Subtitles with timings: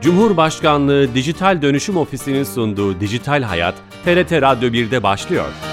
[0.00, 3.74] Cumhurbaşkanlığı Dijital Dönüşüm Ofisi'nin sunduğu Dijital Hayat,
[4.04, 5.69] TRT Radyo 1'de başlıyor.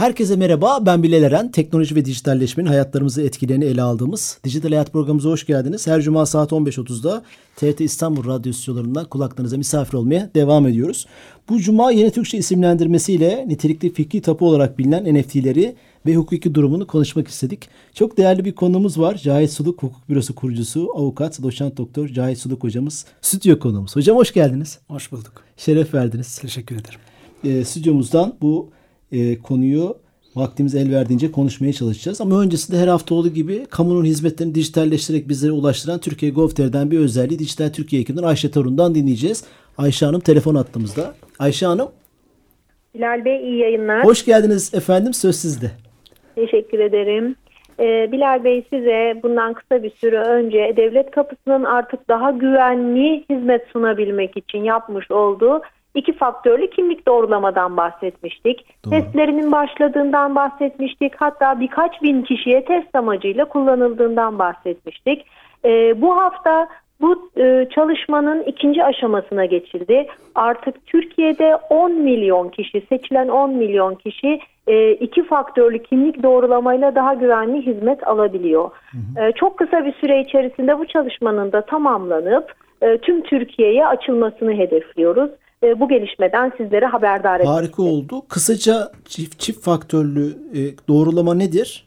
[0.00, 1.50] Herkese merhaba, ben Bilal Eren.
[1.50, 5.86] Teknoloji ve dijitalleşmenin hayatlarımızı etkilerini ele aldığımız Dijital Hayat programımıza hoş geldiniz.
[5.86, 7.22] Her cuma saat 15.30'da
[7.56, 11.06] TRT İstanbul Radyo stüdyolarından kulaklarınıza misafir olmaya devam ediyoruz.
[11.48, 15.74] Bu cuma Yeni Türkçe isimlendirmesiyle nitelikli fikri tapu olarak bilinen NFT'leri
[16.06, 17.68] ve hukuki durumunu konuşmak istedik.
[17.94, 19.14] Çok değerli bir konumuz var.
[19.14, 23.06] Cahit Suluk Hukuk Bürosu kurucusu, avukat, doçent doktor Cahit Suluk hocamız.
[23.20, 23.96] Stüdyo konuğumuz.
[23.96, 24.78] Hocam hoş geldiniz.
[24.88, 25.44] Hoş bulduk.
[25.56, 26.38] Şeref verdiniz.
[26.38, 27.00] Teşekkür ederim.
[27.44, 28.70] E, stüdyomuzdan bu
[29.12, 29.96] e, konuyu
[30.36, 32.20] vaktimiz el verdiğince konuşmaya çalışacağız.
[32.20, 37.38] Ama öncesinde her hafta olduğu gibi kamunun hizmetlerini dijitalleştirerek bizlere ulaştıran Türkiye Gov.tr'den bir özelliği
[37.38, 39.44] Dijital Türkiye ekibinden Ayşe Torun'dan dinleyeceğiz.
[39.78, 41.14] Ayşe Hanım telefon attığımızda.
[41.38, 41.88] Ayşe Hanım.
[42.94, 44.04] Bilal Bey iyi yayınlar.
[44.04, 45.70] Hoş geldiniz efendim söz sizde.
[46.34, 47.36] Teşekkür ederim.
[47.80, 53.66] Ee, Bilal Bey size bundan kısa bir süre önce devlet kapısının artık daha güvenli hizmet
[53.72, 55.60] sunabilmek için yapmış olduğu
[55.94, 58.66] iki faktörlü kimlik doğrulamadan bahsetmiştik.
[58.84, 58.90] Doğru.
[58.90, 61.12] Testlerinin başladığından bahsetmiştik.
[61.16, 65.26] Hatta birkaç bin kişiye test amacıyla kullanıldığından bahsetmiştik.
[65.64, 66.68] Ee, bu hafta
[67.00, 70.06] bu e, çalışmanın ikinci aşamasına geçildi.
[70.34, 77.14] Artık Türkiye'de 10 milyon kişi, seçilen 10 milyon kişi e, iki faktörlü kimlik doğrulamayla daha
[77.14, 78.70] güvenli hizmet alabiliyor.
[78.90, 79.26] Hı hı.
[79.26, 85.30] E, çok kısa bir süre içerisinde bu çalışmanın da tamamlanıp e, tüm Türkiye'ye açılmasını hedefliyoruz.
[85.64, 87.58] E, bu gelişmeden sizlere haberdar edeceğiz.
[87.58, 88.22] Harika oldu.
[88.28, 91.86] Kısaca çift, çift faktörlü e, doğrulama nedir?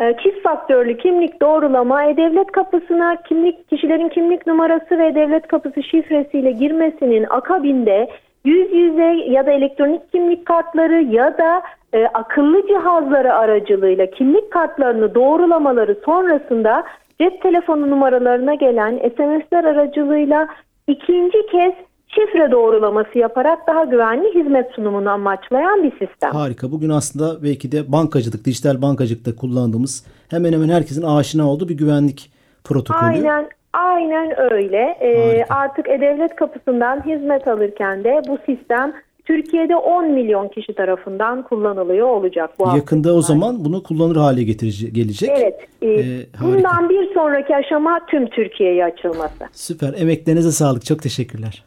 [0.00, 6.50] E, çift faktörlü kimlik doğrulama e-devlet kapısına kimlik kişilerin kimlik numarası ve devlet kapısı şifresiyle
[6.50, 8.10] girmesinin akabinde
[8.44, 15.14] yüz yüze ya da elektronik kimlik kartları ya da e, akıllı cihazları aracılığıyla kimlik kartlarını
[15.14, 16.84] doğrulamaları sonrasında
[17.20, 20.48] cep telefonu numaralarına gelen SMS'ler aracılığıyla
[20.86, 21.72] ikinci kez
[22.08, 26.32] şifre doğrulaması yaparak daha güvenli hizmet sunumunu amaçlayan bir sistem.
[26.32, 26.72] Harika.
[26.72, 32.30] Bugün aslında belki de bankacılık, dijital bankacılıkta kullandığımız hemen hemen herkesin aşina olduğu bir güvenlik
[32.64, 33.04] protokolü.
[33.04, 34.98] Aynen Aynen öyle.
[35.00, 38.92] Ee, artık E-Devlet kapısından hizmet alırken de bu sistem
[39.24, 44.94] Türkiye'de 10 milyon kişi tarafından kullanılıyor olacak bu Yakında o zaman bunu kullanır hale getirecek
[44.94, 45.30] gelecek.
[45.36, 45.68] Evet.
[45.82, 49.44] E, ee, bundan bir sonraki aşama tüm Türkiye'ye açılması.
[49.52, 49.94] Süper.
[49.98, 50.84] Emeklerinize sağlık.
[50.84, 51.64] Çok teşekkürler.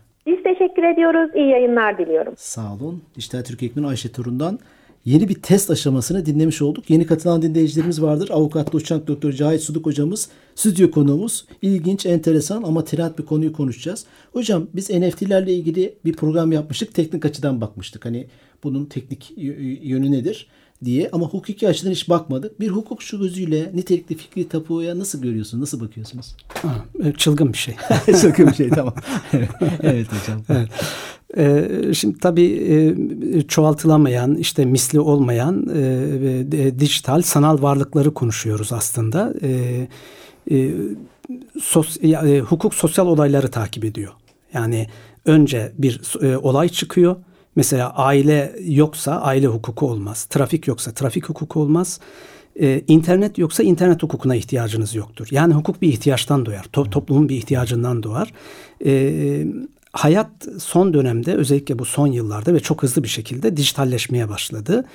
[0.61, 1.31] Teşekkür ediyoruz.
[1.35, 2.33] İyi yayınlar diliyorum.
[2.38, 3.03] Sağ olun.
[3.16, 4.59] Dijital Türkiye Ekmen Ayşe Turun'dan
[5.05, 6.89] yeni bir test aşamasını dinlemiş olduk.
[6.89, 8.29] Yeni katılan dinleyicilerimiz vardır.
[8.29, 11.45] Avukat doçent doktor Cahit Suduk hocamız, stüdyo konuğumuz.
[11.61, 14.05] İlginç, enteresan ama trend bir konuyu konuşacağız.
[14.33, 16.93] Hocam biz NFT'lerle ilgili bir program yapmıştık.
[16.93, 18.05] Teknik açıdan bakmıştık.
[18.05, 18.28] Hani
[18.63, 19.33] bunun teknik
[19.83, 20.47] yönü nedir?
[20.86, 22.59] Diye ama hukuki açıdan hiç bakmadık.
[22.59, 25.62] Bir hukukçu gözüyle nitelikli fikri tapuya nasıl görüyorsunuz?
[25.62, 26.36] Nasıl bakıyorsunuz?
[26.47, 27.75] Ha, e, çılgın bir şey.
[28.22, 28.94] çılgın bir şey tamam.
[29.84, 30.41] evet hocam.
[30.50, 30.70] Evet.
[31.38, 32.46] Ee, şimdi tabii
[33.34, 35.80] e, çoğaltılamayan, işte misli olmayan e,
[36.52, 39.34] e, dijital sanal varlıkları konuşuyoruz aslında.
[39.41, 39.88] E,
[40.52, 40.72] e,
[41.62, 41.97] sos,
[42.50, 44.14] hukuk sosyal olayları takip ediyor.
[44.53, 44.88] Yani
[45.25, 46.02] önce bir
[46.36, 47.16] olay çıkıyor
[47.56, 50.23] Mesela aile yoksa aile hukuku olmaz.
[50.23, 52.00] Trafik yoksa trafik hukuku olmaz.
[52.59, 55.28] Ee, internet yoksa internet hukukuna ihtiyacınız yoktur.
[55.31, 56.66] Yani hukuk bir ihtiyaçtan doğar.
[56.73, 58.34] To- toplumun bir ihtiyacından doğar.
[58.85, 59.45] Ee,
[59.94, 60.29] hayat
[60.59, 64.85] son dönemde özellikle bu son yıllarda ve çok hızlı bir şekilde dijitalleşmeye başladı.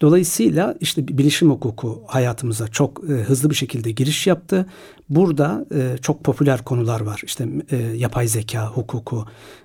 [0.00, 4.66] Dolayısıyla işte bilişim hukuku hayatımıza çok e, hızlı bir şekilde giriş yaptı.
[5.08, 7.20] Burada e, çok popüler konular var.
[7.24, 9.24] İşte e, yapay zeka hukuku,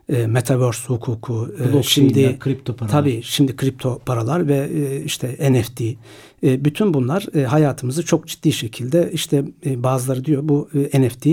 [0.09, 2.91] e, metaverse hukuku, e, şimdi kripto paralar.
[2.91, 5.81] Tabii şimdi kripto paralar ve e, işte NFT.
[6.43, 11.25] E, bütün bunlar e, hayatımızı çok ciddi şekilde işte e, bazıları diyor bu e, NFT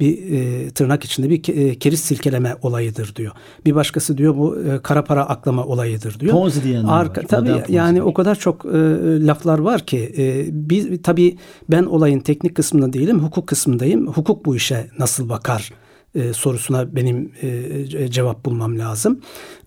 [0.00, 3.32] bir e, tırnak içinde bir e, keriz silkeleme olayıdır diyor.
[3.66, 6.32] Bir başkası diyor bu e, kara para aklama olayıdır diyor.
[6.32, 7.28] Ponzi diyenler Arka, var.
[7.28, 8.78] Tabii yani o kadar çok e,
[9.26, 11.36] laflar var ki e, biz tabii
[11.70, 14.06] ben olayın teknik kısmında değilim, hukuk kısmındayım.
[14.06, 15.70] Hukuk bu işe nasıl bakar?
[16.14, 19.20] e, sorusuna benim e, cevap bulmam lazım.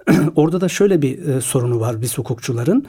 [0.36, 2.86] Orada da şöyle bir e, sorunu var biz hukukçuların.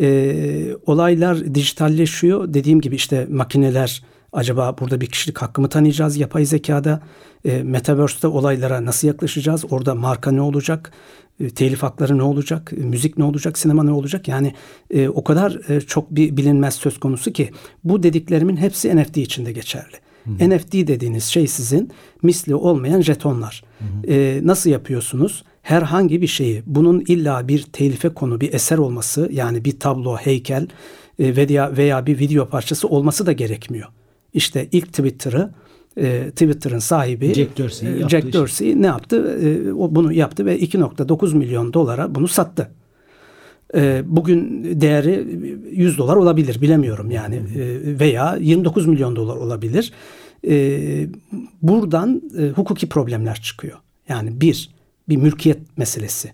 [0.00, 2.54] E, olaylar dijitalleşiyor.
[2.54, 4.02] Dediğim gibi işte makineler
[4.32, 7.00] acaba burada bir kişilik hakkımı tanıyacağız yapay zekada.
[7.44, 9.64] E, Metaverse'de olaylara nasıl yaklaşacağız?
[9.70, 10.92] Orada marka ne olacak?
[11.40, 12.72] E, telif hakları ne olacak?
[12.76, 13.58] E, müzik ne olacak?
[13.58, 14.28] Sinema ne olacak?
[14.28, 14.54] Yani
[14.90, 17.50] e, o kadar e, çok bir bilinmez söz konusu ki
[17.84, 19.96] bu dediklerimin hepsi NFT içinde geçerli.
[20.24, 20.50] Hı-hı.
[20.50, 21.90] NFT dediğiniz şey sizin
[22.22, 23.64] misli olmayan jetonlar.
[24.08, 25.44] Ee, nasıl yapıyorsunuz?
[25.62, 30.68] Herhangi bir şeyi bunun illa bir telife konu bir eser olması yani bir tablo, heykel
[31.18, 33.88] e, veya veya bir video parçası olması da gerekmiyor.
[34.34, 35.50] İşte ilk Twitter'ı
[35.96, 39.38] e, Twitter'ın sahibi Jack Dorsey, e, Jack Dorsey ne yaptı?
[39.42, 42.70] E, o bunu yaptı ve 2.9 milyon dolara bunu sattı.
[43.74, 45.26] E, bugün değeri
[45.72, 49.92] 100 dolar olabilir bilemiyorum yani e, veya 29 milyon dolar olabilir.
[50.48, 51.06] E,
[51.62, 53.78] buradan e, hukuki problemler çıkıyor.
[54.08, 54.70] Yani bir,
[55.08, 56.32] bir mülkiyet meselesi.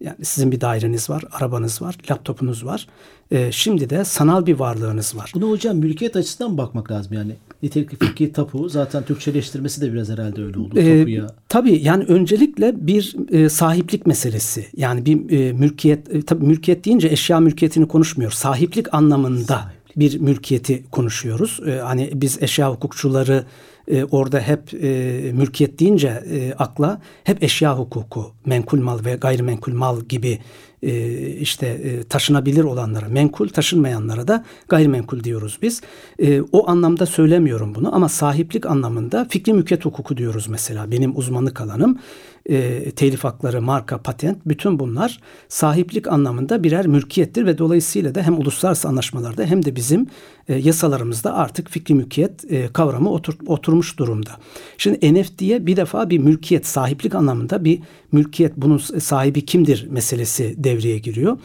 [0.00, 2.86] Yani sizin bir daireniz var, arabanız var, laptopunuz var.
[3.30, 5.32] E, şimdi de sanal bir varlığınız var.
[5.34, 7.32] Bunu hocam mülkiyet açısından bakmak lazım yani.
[7.62, 10.78] Nitelikli fikri tapu zaten Türkçeleştirmesi de biraz herhalde öyle oldu.
[10.78, 11.26] E, tapuya.
[11.48, 14.66] Tabii yani öncelikle bir e, sahiplik meselesi.
[14.76, 18.30] Yani bir e, mülkiyet, e, tabii mülkiyet deyince eşya mülkiyetini konuşmuyor.
[18.30, 19.96] Sahiplik anlamında Sahiplik.
[19.96, 21.60] bir mülkiyeti konuşuyoruz.
[21.66, 23.44] E, hani biz eşya hukukçuları
[23.88, 24.88] e, orada hep e,
[25.32, 30.38] mülkiyet deyince e, akla hep eşya hukuku, menkul mal ve gayrimenkul mal gibi
[30.82, 35.82] e, işte e, taşınabilir olanlara menkul, taşınmayanlara da gayrimenkul diyoruz biz.
[36.18, 40.90] E, o anlamda söylemiyorum bunu ama sahiplik anlamında fikri mülkiyet hukuku diyoruz mesela.
[40.90, 41.98] Benim uzmanlık alanım
[42.46, 48.38] e, telif hakları, marka, patent bütün bunlar sahiplik anlamında birer mülkiyettir ve dolayısıyla da hem
[48.38, 50.06] uluslararası anlaşmalarda hem de bizim
[50.48, 54.30] e, yasalarımızda artık fikri mülkiyet e, kavramı otur, oturmuş durumda.
[54.78, 57.80] Şimdi NFT'ye bir defa bir mülkiyet, sahiplik anlamında bir
[58.12, 61.38] mülkiyet, bunun sahibi kimdir meselesi devreye giriyor.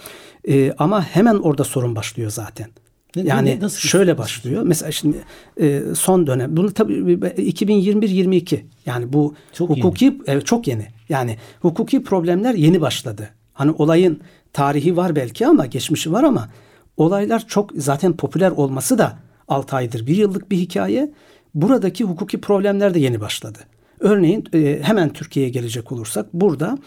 [0.47, 2.69] E, ama hemen orada sorun başlıyor zaten.
[3.15, 4.63] Yani ne, nasıl şöyle başlıyor.
[4.63, 5.17] Mesela şimdi
[5.61, 10.17] e, son dönem bunu tabii 2021-22 yani bu çok hukuki yeni.
[10.27, 10.87] Evet, çok yeni.
[11.09, 13.29] Yani hukuki problemler yeni başladı.
[13.53, 14.19] Hani olayın
[14.53, 16.49] tarihi var belki ama geçmişi var ama
[16.97, 21.11] olaylar çok zaten popüler olması da 6 aydır bir yıllık bir hikaye.
[21.53, 23.59] Buradaki hukuki problemler de yeni başladı.
[23.99, 26.77] Örneğin e, hemen Türkiye'ye gelecek olursak burada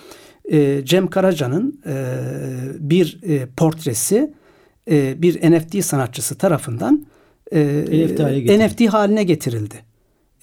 [0.52, 1.94] e, Cem Karaca'nın e,
[2.78, 4.34] bir e, portresi
[4.90, 7.06] e, bir NFT sanatçısı tarafından
[7.52, 9.74] e, NFT, haline NFT haline getirildi.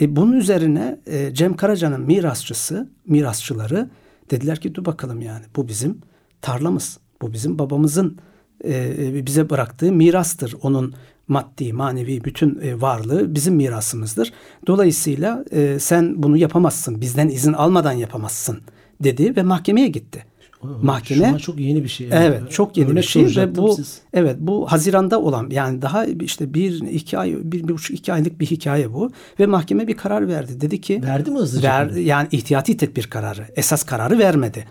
[0.02, 3.90] E, bunun üzerine e, Cem Karaca'nın mirasçısı, mirasçıları
[4.32, 6.02] dediler ki dur bakalım yani bu bizim
[6.42, 6.98] tarlamız.
[7.22, 8.18] Bu bizim babamızın
[8.66, 10.56] e, bize bıraktığı mirastır.
[10.62, 10.94] Onun
[11.28, 14.34] maddi, manevi bütün e, varlığı bizim mirasımızdır.
[14.68, 17.02] Dolayısıyla e, sen bunu yapamazsın.
[17.02, 18.62] Bizden izin almadan yapamazsın
[19.04, 20.26] dedi ve mahkemeye gitti
[20.64, 21.28] mahkeme.
[21.28, 22.08] Şu an çok yeni bir şey.
[22.08, 22.26] Yani.
[22.26, 24.02] Evet, çok yeni Örnek bir şey ve bu siz.
[24.14, 28.40] evet bu Haziran'da olan yani daha işte bir iki ay bir, bir buçuk iki aylık
[28.40, 30.62] bir hikaye bu ve mahkeme bir karar verdi.
[30.62, 31.70] Dedi ki verdi mi hızlıca?
[31.70, 33.46] Ver, yani ihtiyati tedbir kararı.
[33.56, 34.66] Esas kararı vermedi.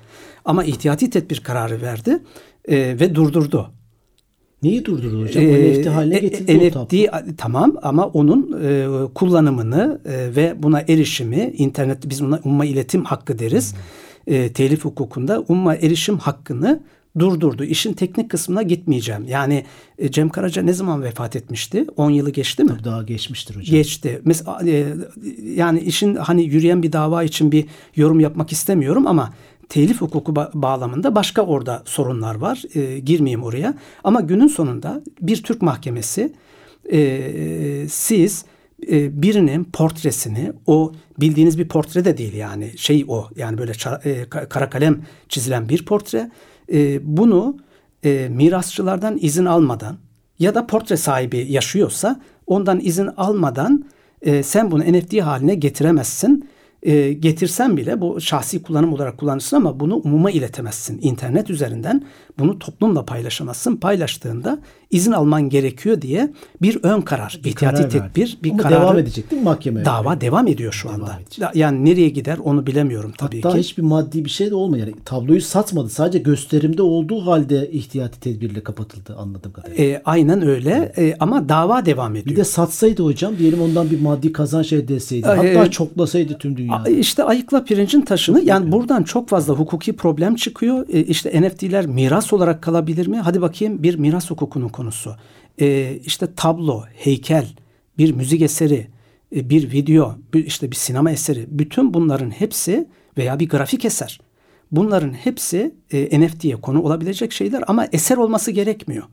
[0.45, 2.19] Ama ihtiyati tedbir kararı verdi
[2.69, 3.71] e, ve durdurdu.
[4.63, 5.45] Neyi durdurdu hocam?
[5.45, 6.95] Ee, NFT haline e, getirdi NFT
[7.39, 13.39] tamam ama onun e, kullanımını e, ve buna erişimi internet biz buna umma iletim hakkı
[13.39, 13.73] deriz.
[13.73, 16.81] Hmm e, telif hukukunda umma erişim hakkını
[17.19, 17.65] durdurdu.
[17.65, 19.25] İşin teknik kısmına gitmeyeceğim.
[19.29, 19.65] Yani
[19.99, 21.87] e, Cem Karaca ne zaman vefat etmişti?
[21.97, 22.69] 10 yılı geçti mi?
[22.69, 23.77] Tabii daha geçmiştir hocam.
[23.77, 24.21] Geçti.
[24.25, 24.87] Mesela e,
[25.55, 27.65] yani işin hani yürüyen bir dava için bir
[27.97, 29.35] yorum yapmak istemiyorum ama
[29.69, 32.63] telif hukuku ba- bağlamında başka orada sorunlar var.
[32.75, 33.75] E, girmeyeyim oraya.
[34.05, 36.33] Ama günün sonunda bir Türk mahkemesi
[36.93, 38.45] e, siz
[38.91, 43.73] e, birinin portresini o bildiğiniz bir portre de değil yani şey o yani böyle
[44.05, 46.31] e, kara kalem çizilen bir portre.
[46.73, 47.57] E, bunu
[48.29, 49.99] mirasçılardan izin almadan
[50.39, 53.85] ya da portre sahibi yaşıyorsa ondan izin almadan
[54.43, 56.49] sen bunu NFT haline getiremezsin
[56.89, 60.99] e, getirsen bile bu şahsi kullanım olarak kullanırsın ama bunu umuma iletemezsin.
[61.03, 62.05] İnternet üzerinden
[62.39, 63.77] bunu toplumla paylaşamazsın.
[63.77, 64.59] Paylaştığında
[64.91, 68.81] izin alman gerekiyor diye bir ön karar, bir ihtiyati karar tedbir, bir karar.
[68.81, 69.85] devam edecek değil mi mahkeme?
[69.85, 70.21] Dava yani.
[70.21, 71.19] devam ediyor şu devam anda.
[71.23, 71.49] Edecek.
[71.55, 73.53] Yani nereye gider onu bilemiyorum tabii Hatta ki.
[73.53, 74.87] Hatta hiçbir maddi bir şey de olmuyor.
[74.87, 75.89] Yani tabloyu satmadı.
[75.89, 79.85] Sadece gösterimde olduğu halde ihtiyati tedbirle kapatıldı anladığım kadarıyla.
[79.85, 81.13] E, aynen öyle evet.
[81.13, 82.27] e, ama dava devam ediyor.
[82.27, 85.27] Bir de satsaydı hocam diyelim ondan bir maddi kazanç elde etseydi.
[85.27, 87.01] E, hatta e, çoklasaydı tüm dünyayı.
[87.01, 88.45] İşte ayıkla pirincin taşını.
[88.45, 90.87] Yani buradan çok fazla hukuki problem çıkıyor.
[90.89, 93.17] E, işte NFT'ler miras olarak kalabilir mi?
[93.17, 95.15] Hadi bakayım bir miras hukukunun konusu
[95.61, 97.49] e, işte tablo, heykel,
[97.99, 98.87] bir müzik eseri,
[99.37, 104.21] e, bir video, bir, işte bir sinema eseri bütün bunların hepsi veya bir grafik eser.
[104.73, 109.05] Bunların hepsi e, NFT'ye konu olabilecek şeyler ama eser olması gerekmiyor.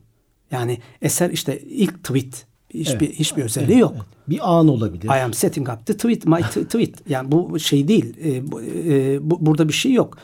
[0.50, 2.46] Yani eser işte ilk tweet
[2.80, 3.18] hiçbir evet.
[3.18, 3.92] hiçbir özelliği evet, yok.
[3.96, 4.06] Evet.
[4.28, 5.04] Bir an olabilir.
[5.04, 7.10] I am setting up the tweet, my tweet.
[7.10, 8.14] Yani bu şey değil.
[8.24, 10.18] E, bu, e, bu, burada bir şey yok.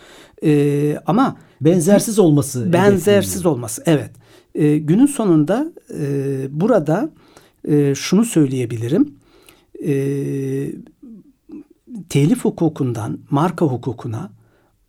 [0.44, 2.72] E, ama benzersiz olması.
[2.72, 3.82] Benzersiz olması.
[3.86, 4.10] Evet.
[4.54, 6.06] E, günün sonunda e,
[6.50, 7.10] burada
[7.68, 9.14] e, şunu söyleyebilirim.
[9.86, 9.94] E,
[12.08, 14.30] telif hukukundan marka hukukuna,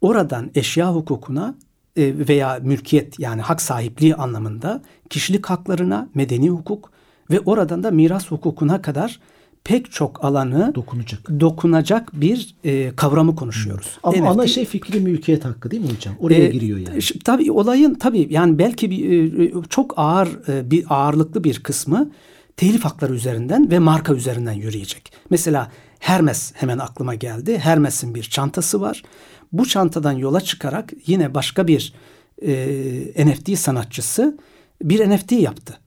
[0.01, 1.55] oradan eşya hukukuna
[1.95, 6.92] e, veya mülkiyet yani hak sahipliği anlamında kişilik haklarına, medeni hukuk
[7.33, 9.19] ve oradan da miras hukukuna kadar
[9.63, 13.97] pek çok alanı dokunacak dokunacak bir e, kavramı konuşuyoruz.
[14.03, 16.15] Ama NFT, ana şey fikri mülkiyet hakkı değil mi hocam?
[16.19, 16.99] Oraya e, giriyor yani.
[17.23, 22.11] Tabii olayın tabii yani belki bir, e, çok ağır e, bir ağırlıklı bir kısmı
[22.57, 25.11] telif hakları üzerinden ve marka üzerinden yürüyecek.
[25.29, 25.71] Mesela
[26.03, 27.57] Hermes hemen aklıma geldi.
[27.57, 29.03] Hermes'in bir çantası var.
[29.51, 31.93] Bu çantadan yola çıkarak yine başka bir
[32.41, 34.37] e, NFT sanatçısı
[34.81, 35.79] bir NFT yaptı.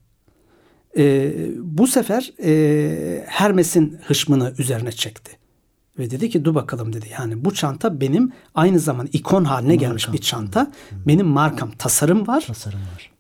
[0.96, 5.32] E, bu sefer e, Hermes'in hışmını üzerine çekti.
[5.98, 7.06] Ve dedi ki dur bakalım dedi.
[7.12, 9.88] Yani bu çanta benim aynı zamanda ikon haline markam.
[9.88, 10.72] gelmiş bir çanta.
[11.06, 12.44] Benim markam tasarım var.
[12.46, 13.10] Tasarım var.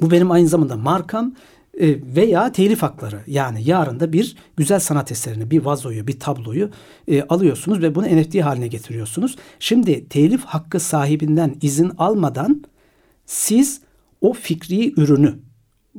[0.00, 1.34] Bu benim aynı zamanda markam
[1.80, 3.20] e, veya telif hakları.
[3.26, 6.70] Yani yarın da bir güzel sanat eserini, bir vazoyu, bir tabloyu
[7.08, 9.36] e, alıyorsunuz ve bunu NFT haline getiriyorsunuz.
[9.60, 12.64] Şimdi telif hakkı sahibinden izin almadan
[13.26, 13.80] siz
[14.20, 15.45] o fikri ürünü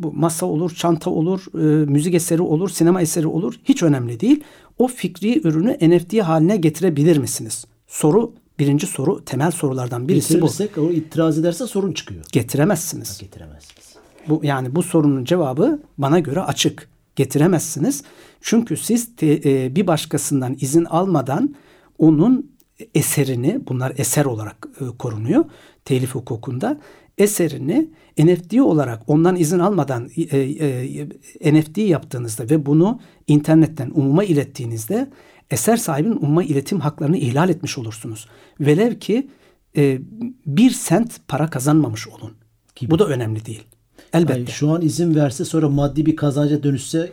[0.03, 4.43] bu masa olur, çanta olur, e, müzik eseri olur, sinema eseri olur hiç önemli değil.
[4.77, 7.65] O fikri ürünü NFT haline getirebilir misiniz?
[7.87, 10.49] Soru birinci soru temel sorulardan birisi bu.
[10.81, 12.25] o itiraz ederse sorun çıkıyor.
[12.31, 13.09] Getiremezsiniz.
[13.09, 13.95] Ha, getiremezsiniz.
[14.29, 16.89] Bu yani bu sorunun cevabı bana göre açık.
[17.15, 18.03] Getiremezsiniz.
[18.41, 21.55] Çünkü siz te, e, bir başkasından izin almadan
[21.97, 22.51] onun
[22.95, 25.45] eserini bunlar eser olarak e, korunuyor
[25.85, 26.77] telif hukukunda
[27.17, 30.37] eserini NFT olarak ondan izin almadan e,
[31.41, 35.09] e, NFT yaptığınızda ve bunu internetten umuma ilettiğinizde
[35.51, 38.27] eser sahibinin umuma iletim haklarını ihlal etmiş olursunuz.
[38.59, 39.27] Velev ki
[39.77, 39.99] e,
[40.45, 42.31] bir sent para kazanmamış olun.
[42.75, 42.91] Gibi.
[42.91, 43.63] Bu da önemli değil.
[44.13, 44.39] Elbette.
[44.39, 47.11] Yani şu an izin verse sonra maddi bir kazanca dönüşse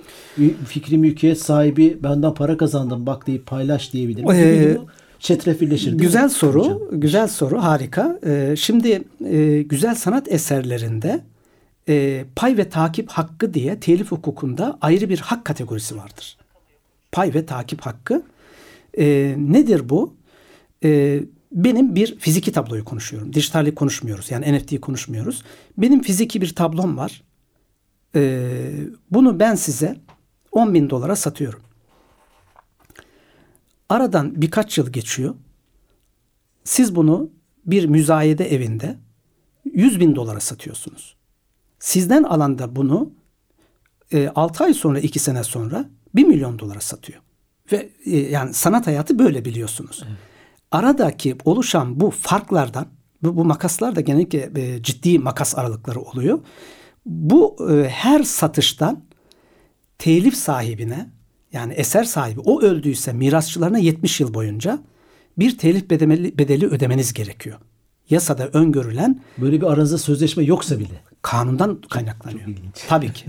[0.67, 4.25] fikri mülkiyet sahibi benden para kazandım bak deyip paylaş diyebilir.
[4.35, 4.79] Ee,
[5.19, 5.93] çetrefilleşir.
[5.93, 6.79] Güzel soru, hocam?
[6.93, 8.21] güzel soru, harika.
[8.27, 11.25] Ee, şimdi e, güzel sanat eserlerinde
[11.89, 16.37] e, pay ve takip hakkı diye telif hukukunda ayrı bir hak kategorisi vardır.
[17.13, 18.23] Pay ve takip hakkı.
[18.99, 20.17] E, nedir bu?
[20.85, 21.21] E,
[21.53, 23.33] benim bir fiziki tabloyu konuşuyorum.
[23.33, 24.31] Dijitali konuşmuyoruz.
[24.31, 25.43] Yani NFT'yi konuşmuyoruz.
[25.79, 27.23] Benim fiziki bir tablom var.
[28.17, 28.51] E,
[29.11, 29.97] bunu ben size
[30.53, 31.61] 10 bin dolara satıyorum.
[33.95, 35.35] Aradan birkaç yıl geçiyor.
[36.65, 37.31] Siz bunu
[37.67, 38.99] bir müzayede evinde
[39.65, 41.17] 100 bin dolara satıyorsunuz.
[41.79, 43.13] Sizden alan da bunu
[44.13, 47.21] e, 6 ay sonra 2 sene sonra 1 milyon dolara satıyor.
[47.73, 50.03] Ve e, yani sanat hayatı böyle biliyorsunuz.
[50.09, 50.19] Evet.
[50.71, 52.87] Aradaki oluşan bu farklardan
[53.23, 56.39] bu, bu makaslar da genellikle e, ciddi makas aralıkları oluyor.
[57.07, 59.05] Bu e, her satıştan
[59.99, 61.11] telif sahibine
[61.55, 64.79] yani eser sahibi o öldüyse mirasçılarına 70 yıl boyunca
[65.39, 67.59] bir telif bedeli, bedeli ödemeniz gerekiyor.
[68.11, 72.47] Yasada öngörülen böyle bir aranızda sözleşme yoksa bile kanundan kaynaklanıyor.
[72.47, 73.27] Çok Tabii ki.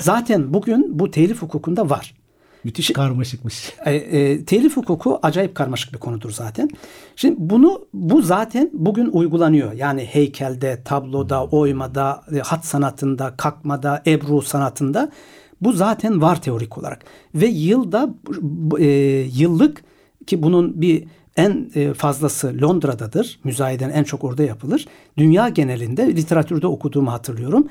[0.00, 2.14] Zaten bugün bu telif hukukunda var.
[2.64, 3.72] Müthiş karmaşıkmış.
[3.84, 6.68] E, e, telif hukuku acayip karmaşık bir konudur zaten.
[7.16, 9.72] Şimdi bunu bu zaten bugün uygulanıyor.
[9.72, 15.10] Yani heykelde, tabloda, oymada, e, hat sanatında, kakmada, ebru sanatında
[15.60, 17.04] bu zaten var teorik olarak.
[17.34, 18.14] Ve yılda
[18.78, 18.86] e,
[19.34, 19.84] yıllık
[20.26, 21.04] ki bunun bir
[21.36, 23.40] en e, fazlası Londra'dadır.
[23.44, 24.86] Müzayeden en çok orada yapılır.
[25.18, 27.68] Dünya genelinde literatürde okuduğumu hatırlıyorum.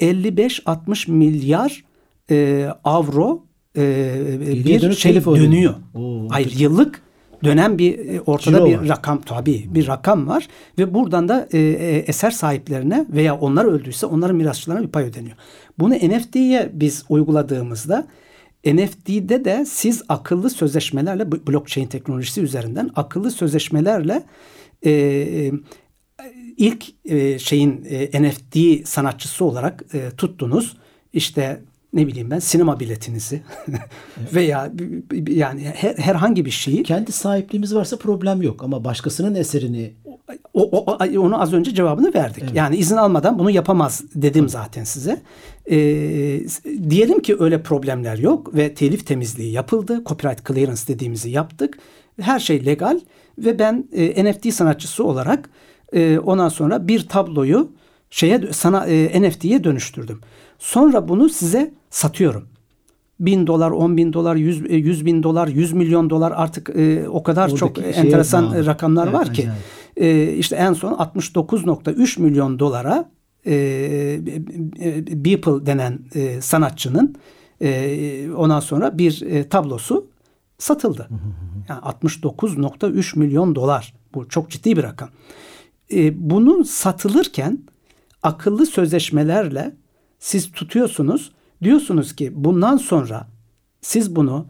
[0.00, 1.84] 55-60 milyar
[2.30, 3.44] e, avro
[3.76, 5.74] e, bir şey dönüyor.
[5.94, 7.02] Oo, Hayır yıllık
[7.44, 8.88] dönen bir e, ortada Ciro bir var.
[8.88, 14.06] rakam tabii bir rakam var ve buradan da e, e, eser sahiplerine veya onlar öldüyse
[14.06, 15.36] onların mirasçılarına bir pay ödeniyor.
[15.78, 18.06] Bunu NFT'ye biz uyguladığımızda
[18.66, 24.22] NFT'de de siz akıllı sözleşmelerle blockchain teknolojisi üzerinden akıllı sözleşmelerle
[24.82, 25.52] e, e,
[26.56, 30.76] ilk e, şeyin e, NFT sanatçısı olarak e, tuttunuz.
[31.12, 31.62] İşte
[31.96, 33.42] ne bileyim ben sinema biletinizi
[34.34, 34.72] veya
[35.28, 39.92] yani her, herhangi bir şeyi kendi sahipliğimiz varsa problem yok ama başkasının eserini
[40.54, 42.42] o, o, onu az önce cevabını verdik.
[42.42, 42.54] Evet.
[42.56, 45.22] Yani izin almadan bunu yapamaz dedim zaten size.
[45.70, 45.76] Ee,
[46.90, 50.02] diyelim ki öyle problemler yok ve telif temizliği yapıldı.
[50.06, 51.78] Copyright clearance dediğimizi yaptık.
[52.20, 53.00] Her şey legal
[53.38, 55.50] ve ben e, NFT sanatçısı olarak
[55.92, 57.72] e, ondan sonra bir tabloyu
[58.10, 60.20] şeye sana e, NFT'ye dönüştürdüm.
[60.58, 62.48] Sonra bunu size satıyorum.
[63.20, 67.08] Bin dolar, on bin dolar, yüz, e, yüz bin dolar, yüz milyon dolar artık e,
[67.08, 68.66] o kadar Oradaki çok enteresan bağlı.
[68.66, 69.48] rakamlar evet, var ki.
[69.96, 73.10] E, işte en son 69.3 milyon dolara
[73.46, 74.18] e,
[75.24, 77.14] Beeple denen e, sanatçının
[77.62, 80.06] e, ondan sonra bir e, tablosu
[80.58, 81.08] satıldı.
[81.68, 83.94] Yani 69.3 milyon dolar.
[84.14, 85.08] Bu çok ciddi bir rakam.
[85.92, 87.58] e, bunu satılırken
[88.22, 89.76] akıllı sözleşmelerle
[90.26, 91.32] siz tutuyorsunuz.
[91.62, 93.26] Diyorsunuz ki bundan sonra
[93.80, 94.46] siz bunu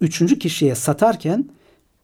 [0.00, 1.48] üçüncü kişiye satarken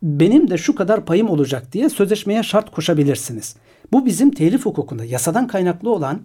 [0.02, 3.56] benim de şu kadar payım olacak diye sözleşmeye şart koşabilirsiniz.
[3.92, 6.20] Bu bizim telif hukukunda yasadan kaynaklı olan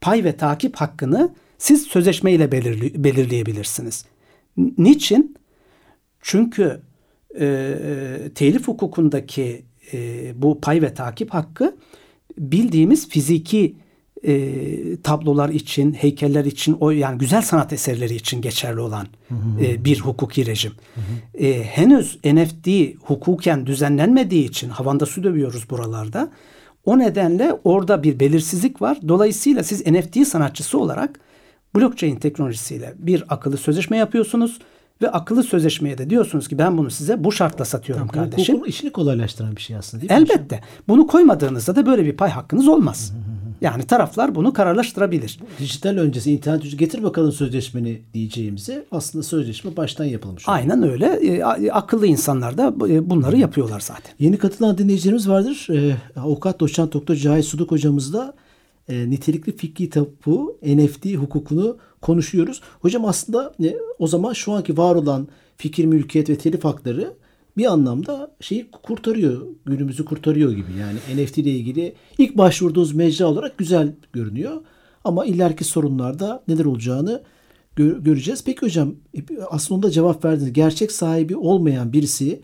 [0.00, 4.04] pay ve takip hakkını siz sözleşme ile belirli, belirleyebilirsiniz.
[4.78, 5.36] Niçin?
[6.20, 6.80] Çünkü
[7.34, 11.76] e, e, telif hukukundaki e, bu pay ve takip hakkı
[12.38, 13.76] bildiğimiz fiziki
[14.26, 19.06] e, tablolar için, heykeller için, o yani güzel sanat eserleri için geçerli olan
[19.60, 20.72] e, bir hukuki rejim.
[21.34, 22.68] E, henüz NFT
[23.02, 26.30] hukuken düzenlenmediği için havanda su dövüyoruz buralarda.
[26.84, 28.98] O nedenle orada bir belirsizlik var.
[29.08, 31.20] Dolayısıyla siz NFT sanatçısı olarak
[31.76, 34.58] blockchain teknolojisiyle bir akıllı sözleşme yapıyorsunuz
[35.02, 38.54] ve akıllı sözleşmeye de diyorsunuz ki ben bunu size bu şartla satıyorum Tamam, kardeşim.
[38.54, 40.16] Hukukun işini kolaylaştıran bir şey aslında değil mi?
[40.18, 40.60] Elbette.
[40.88, 43.12] Bunu koymadığınızda da böyle bir pay hakkınız olmaz.
[43.60, 45.38] Yani taraflar bunu kararlaştırabilir.
[45.58, 50.48] Dijital öncesi internet ücreti getir bakalım sözleşmeni diyeceğimize aslında sözleşme baştan yapılmış.
[50.48, 50.58] oluyor.
[50.60, 51.06] Aynen öyle.
[51.06, 54.12] E, a- akıllı insanlar da e, bunları yapıyorlar zaten.
[54.18, 55.66] Yeni katılan dinleyicilerimiz vardır.
[55.70, 58.34] Ee, avukat doçent doktor Cahit Suduk hocamız da
[58.88, 62.60] e, nitelikli fikri tapu NFT hukukunu konuşuyoruz.
[62.80, 67.12] Hocam aslında e, o zaman şu anki var olan fikir, mülkiyet ve telif hakları
[67.56, 69.46] bir anlamda şeyi kurtarıyor.
[69.66, 70.70] Günümüzü kurtarıyor gibi.
[70.80, 74.60] Yani NFT ile ilgili ilk başvurduğunuz mecra olarak güzel görünüyor.
[75.04, 77.22] Ama ileriki sorunlarda neler olacağını
[77.76, 78.44] gö- göreceğiz.
[78.44, 79.20] Peki hocam e,
[79.50, 80.52] aslında cevap verdiniz.
[80.52, 82.40] Gerçek sahibi olmayan birisi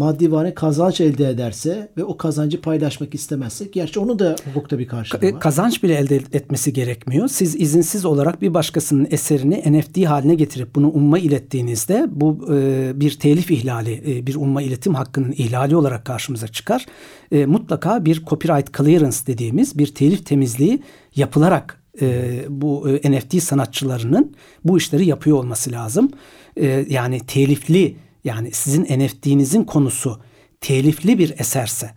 [0.00, 4.86] maddi vane kazanç elde ederse ve o kazancı paylaşmak istemezse gerçi onun da hukukta bir
[4.86, 5.40] karşılığı E, var.
[5.40, 7.28] Kazanç bile elde etmesi gerekmiyor.
[7.28, 13.18] Siz izinsiz olarak bir başkasının eserini NFT haline getirip bunu umma ilettiğinizde bu e, bir
[13.18, 16.86] telif ihlali, e, bir umma iletim hakkının ihlali olarak karşımıza çıkar.
[17.32, 20.82] E, mutlaka bir copyright clearance dediğimiz bir telif temizliği
[21.16, 24.34] yapılarak e, bu e, NFT sanatçılarının
[24.64, 26.10] bu işleri yapıyor olması lazım.
[26.56, 30.20] E, yani telifli yani sizin NFT'nizin konusu
[30.60, 31.90] telifli bir eserse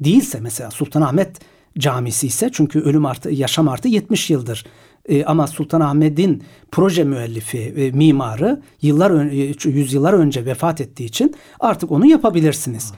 [0.00, 1.40] değilse mesela Sultanahmet
[1.78, 4.64] Camisi ise çünkü ölüm artı yaşam artı 70 yıldır.
[5.08, 11.34] E, ama Sultanahmet'in proje müellifi, e, mimarı yıllar ön, e, yüzyıllar önce vefat ettiği için
[11.60, 12.92] artık onu yapabilirsiniz.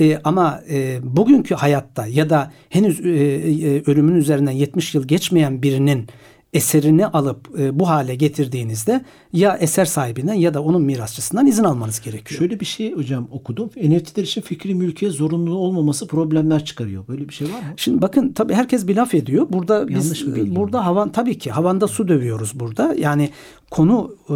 [0.00, 5.62] E, ama e, bugünkü hayatta ya da henüz e, e, ölümün üzerinden 70 yıl geçmeyen
[5.62, 6.08] birinin
[6.52, 12.00] eserini alıp e, bu hale getirdiğinizde ya eser sahibinden ya da onun mirasçısından izin almanız
[12.00, 12.38] gerekiyor.
[12.38, 13.70] Şöyle bir şey hocam okudum.
[13.76, 17.08] NFT'ler için fikri mülkiyet zorunlu olmaması problemler çıkarıyor.
[17.08, 17.74] Böyle bir şey var mı?
[17.76, 19.46] Şimdi bakın tabii herkes bir laf ediyor.
[19.50, 22.94] Burada biz Yanlış bir bilgi burada havan tabii ki havanda su dövüyoruz burada.
[22.98, 23.30] Yani
[23.70, 24.34] konu e,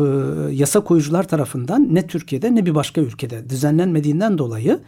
[0.55, 4.81] yasa koyucular tarafından ne Türkiye'de ne bir başka ülkede düzenlenmediğinden dolayı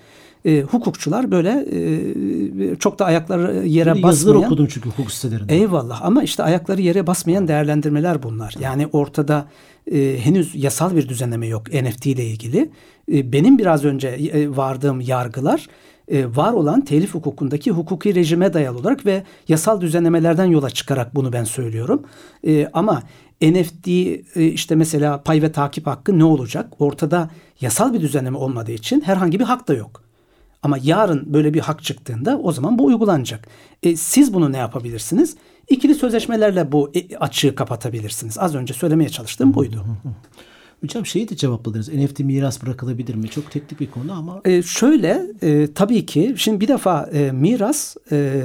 [0.45, 5.55] e, hukukçular böyle e, çok da ayakları yere yazılar basmayan okudum çünkü hukuk sitelerinde.
[5.55, 8.55] Eyvallah ama işte ayakları yere basmayan değerlendirmeler bunlar.
[8.61, 9.47] Yani ortada
[9.93, 12.71] e, henüz yasal bir düzenleme yok NFT ile ilgili.
[13.13, 15.67] E, benim biraz önce e, vardığım yargılar
[16.09, 21.33] e, var olan telif hukukundaki hukuki rejime dayalı olarak ve yasal düzenlemelerden yola çıkarak bunu
[21.33, 22.03] ben söylüyorum.
[22.47, 23.03] E, ama
[23.43, 26.73] NFT e, işte mesela pay ve takip hakkı ne olacak?
[26.79, 27.31] Ortada
[27.61, 30.05] yasal bir düzenleme olmadığı için herhangi bir hak da yok.
[30.65, 33.49] Ama yarın böyle bir hak çıktığında o zaman bu uygulanacak.
[33.83, 35.37] E, siz bunu ne yapabilirsiniz?
[35.69, 38.39] İkili sözleşmelerle bu e, açığı kapatabilirsiniz.
[38.39, 39.85] Az önce söylemeye çalıştığım buydu.
[40.81, 41.89] Hocam şeyi de cevapladınız.
[41.89, 43.29] NFT miras bırakılabilir mi?
[43.29, 47.97] Çok teknik bir konu ama E, şöyle e, tabii ki şimdi bir defa e, miras
[48.13, 48.43] e,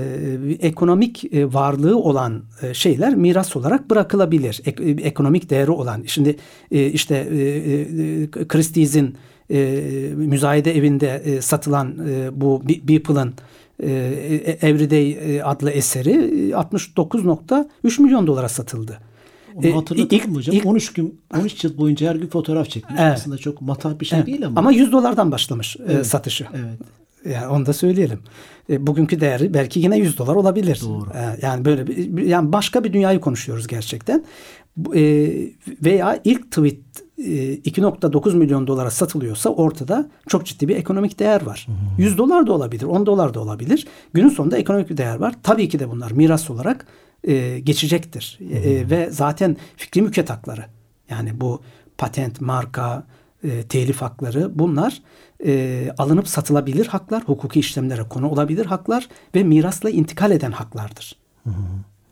[0.59, 4.61] ekonomik e, varlığı olan e, şeyler miras olarak bırakılabilir.
[4.65, 6.03] E, ekonomik değeri olan.
[6.07, 6.35] Şimdi
[6.71, 9.15] e, işte e, e, Christie's'in
[9.51, 9.59] e,
[10.15, 13.33] müzayede evinde e, satılan e, bu Be- Beeple'ın
[13.83, 13.89] e,
[14.61, 18.97] Everyday e, adlı eseri e, 69.3 milyon dolara satıldı.
[19.55, 20.55] onu E, hatırlatalım ilk- mı hocam?
[20.55, 22.99] ilk- 13 gün 13 yıl boyunca her gün fotoğraf çekmiş.
[23.01, 23.13] Evet.
[23.15, 24.27] Aslında çok matah bir şey Evet.
[24.27, 24.59] değil ama.
[24.59, 26.07] Ama 100 dolardan başlamış e, Evet.
[26.07, 26.45] satışı.
[26.53, 26.79] Evet.
[27.33, 28.19] Yani onu da söyleyelim.
[28.69, 30.81] E, bugünkü değeri belki yine 100 dolar olabilir.
[30.85, 31.09] Doğru.
[31.09, 34.23] E, yani böyle bir, yani başka bir dünyayı konuşuyoruz gerçekten.
[34.95, 35.01] E,
[35.83, 41.67] veya ilk tweet e, 2.9 milyon dolara satılıyorsa ortada çok ciddi bir ekonomik değer var.
[41.97, 43.87] 100 dolar da olabilir, 10 dolar da olabilir.
[44.13, 45.35] Günün sonunda ekonomik bir değer var.
[45.43, 46.85] Tabii ki de bunlar miras olarak
[47.23, 48.39] e, geçecektir.
[48.53, 50.65] E, ve zaten fikri mülkiyet hakları
[51.09, 51.61] yani bu
[51.97, 53.03] patent, marka,
[53.43, 55.01] e, telif hakları bunlar
[55.45, 61.15] e, alınıp satılabilir haklar, hukuki işlemlere konu olabilir haklar ve mirasla intikal eden haklardır.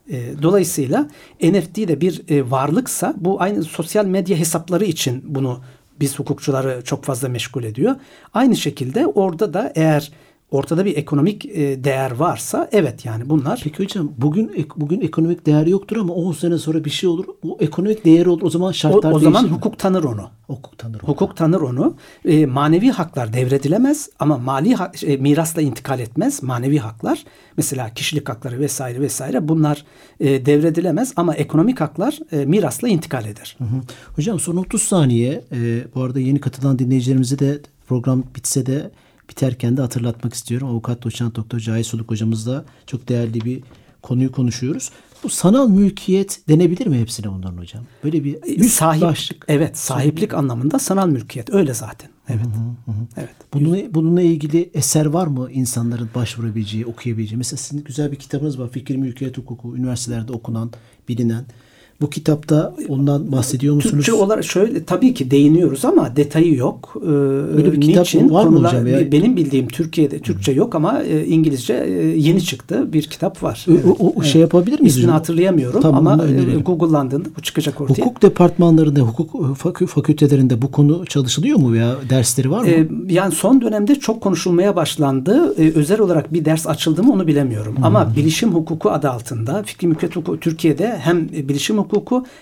[0.10, 1.08] E, dolayısıyla
[1.44, 5.62] NFT de bir e, varlıksa bu aynı sosyal medya hesapları için bunu
[6.00, 7.96] biz hukukçuları çok fazla meşgul ediyor.
[8.34, 10.12] Aynı şekilde orada da eğer
[10.52, 13.62] ortada bir ekonomik e, değer varsa evet yani bunlar.
[13.64, 17.26] Peki hocam bugün bugün ekonomik değer yoktur ama 10 sene sonra bir şey olur.
[17.44, 18.42] O ekonomik değeri olur.
[18.42, 19.52] O zaman şartlar o, o zaman mi?
[19.52, 20.30] hukuk tanır onu.
[20.48, 21.10] Hukuk tanır onu.
[21.10, 21.96] Hukuk tanır onu.
[22.26, 26.44] E, manevi haklar devredilemez ama mali ha, e, mirasla intikal etmez.
[26.44, 27.24] Manevi haklar
[27.58, 29.86] mesela kişilik hakları vesaire vesaire bunlar
[30.20, 33.56] e, devredilemez ama ekonomik haklar e, mirasla intikal eder.
[33.58, 33.82] Hı hı.
[34.16, 38.92] Hocam son 30 saniye e, bu arada yeni katılan dinleyicilerimize de program bitse de
[39.30, 40.68] biterken de hatırlatmak istiyorum.
[40.68, 43.64] Avukat doçent doktor Cahit Soluk hocamızla çok değerli bir
[44.02, 44.92] konuyu konuşuyoruz.
[45.24, 47.84] Bu sanal mülkiyet denebilir mi hepsine bunların hocam?
[48.04, 49.46] Böyle bir Sahip, başlık.
[49.48, 50.44] Evet sahiplik Sahip.
[50.44, 52.10] anlamında sanal mülkiyet öyle zaten.
[52.30, 52.46] Evet.
[52.46, 53.08] Hı hı hı.
[53.18, 53.30] Evet.
[53.54, 57.38] Bununla, bununla ilgili eser var mı insanların başvurabileceği, okuyabileceği?
[57.38, 58.70] Mesela sizin güzel bir kitabınız var.
[58.70, 59.78] Fikir Mülkiyet Hukuku.
[59.78, 60.72] Üniversitelerde okunan,
[61.10, 61.46] bilinen.
[62.02, 63.94] Bu kitapta ondan bahsediyor musunuz?
[63.94, 66.94] Türkçe olarak şöyle tabii ki değiniyoruz ama detayı yok.
[67.02, 67.08] Ee,
[67.58, 68.30] Böyle bir kitap Niçin?
[68.30, 68.88] var mı hocam?
[68.88, 69.12] Ya?
[69.12, 73.66] Benim bildiğim Türkiye'de Türkçe yok ama e, İngilizce e, yeni çıktı bir kitap var.
[73.70, 73.86] Evet.
[74.00, 74.98] O, şey yapabilir miyiz?
[74.98, 78.02] İsmini hatırlayamıyorum tamam, ama e, Google'landığında bu çıkacak ortaya.
[78.02, 79.58] Hukuk departmanlarında, hukuk
[79.88, 82.70] fakültelerinde bu konu çalışılıyor mu veya dersleri var mı?
[82.70, 85.56] Ee, yani son dönemde çok konuşulmaya başlandı.
[85.60, 87.78] Ee, özel olarak bir ders açıldı mı onu bilemiyorum.
[87.78, 87.84] Hmm.
[87.84, 91.87] Ama bilişim hukuku adı altında fikri mülkiyet hukuku Türkiye'de hem bilişim hukuku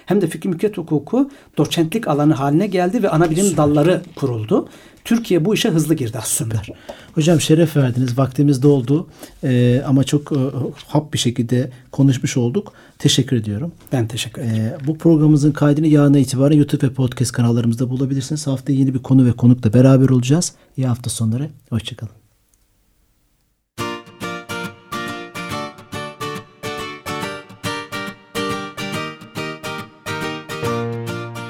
[0.05, 4.67] hem de fikri mülkiyet hukuku doçentlik alanı haline geldi ve ana bilim dalları kuruldu.
[5.05, 6.55] Türkiye bu işe hızlı girdi aslında.
[6.55, 6.75] Süper.
[7.15, 8.17] Hocam şeref verdiniz.
[8.17, 9.07] Vaktimiz doldu.
[9.43, 10.39] Ee, ama çok e,
[10.87, 12.73] hap bir şekilde konuşmuş olduk.
[12.99, 13.71] Teşekkür ediyorum.
[13.91, 14.55] Ben teşekkür ederim.
[14.55, 18.47] Ee, bu programımızın kaydını yarına itibaren YouTube ve podcast kanallarımızda bulabilirsiniz.
[18.47, 20.53] Haftaya yeni bir konu ve konukla beraber olacağız.
[20.77, 21.49] İyi hafta sonları.
[21.69, 22.24] Hoşçakalın.